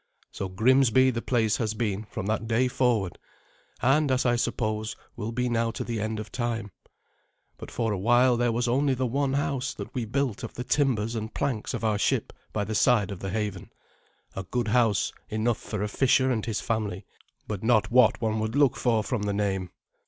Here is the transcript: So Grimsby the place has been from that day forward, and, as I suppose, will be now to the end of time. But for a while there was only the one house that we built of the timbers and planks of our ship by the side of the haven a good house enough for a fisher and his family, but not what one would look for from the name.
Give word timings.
So 0.31 0.49
Grimsby 0.49 1.11
the 1.11 1.21
place 1.21 1.57
has 1.57 1.75
been 1.75 2.05
from 2.05 2.25
that 2.25 2.47
day 2.47 2.67
forward, 2.67 3.19
and, 3.83 4.09
as 4.09 4.25
I 4.25 4.35
suppose, 4.35 4.95
will 5.15 5.31
be 5.31 5.47
now 5.47 5.69
to 5.69 5.83
the 5.83 5.99
end 6.01 6.19
of 6.19 6.31
time. 6.31 6.71
But 7.59 7.69
for 7.69 7.93
a 7.93 7.99
while 7.99 8.35
there 8.35 8.51
was 8.51 8.67
only 8.67 8.95
the 8.95 9.05
one 9.05 9.33
house 9.33 9.75
that 9.75 9.93
we 9.93 10.05
built 10.05 10.41
of 10.41 10.55
the 10.55 10.63
timbers 10.63 11.13
and 11.13 11.31
planks 11.35 11.75
of 11.75 11.83
our 11.83 11.99
ship 11.99 12.33
by 12.51 12.63
the 12.63 12.73
side 12.73 13.11
of 13.11 13.19
the 13.19 13.29
haven 13.29 13.69
a 14.35 14.41
good 14.41 14.69
house 14.69 15.13
enough 15.29 15.59
for 15.59 15.83
a 15.83 15.87
fisher 15.87 16.31
and 16.31 16.47
his 16.47 16.61
family, 16.61 17.05
but 17.47 17.61
not 17.61 17.91
what 17.91 18.19
one 18.19 18.39
would 18.39 18.55
look 18.55 18.77
for 18.77 19.03
from 19.03 19.21
the 19.21 19.33
name. 19.35 19.69